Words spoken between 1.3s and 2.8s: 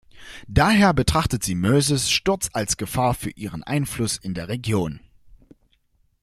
sie Mursis Sturz als